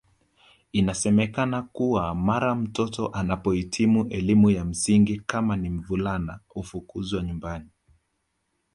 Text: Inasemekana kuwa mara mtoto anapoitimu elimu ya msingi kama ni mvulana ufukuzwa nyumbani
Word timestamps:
Inasemekana 0.71 1.61
kuwa 1.61 2.15
mara 2.15 2.55
mtoto 2.55 3.07
anapoitimu 3.07 4.07
elimu 4.09 4.49
ya 4.49 4.65
msingi 4.65 5.19
kama 5.19 5.55
ni 5.55 5.69
mvulana 5.69 6.39
ufukuzwa 6.55 7.23
nyumbani 7.23 7.69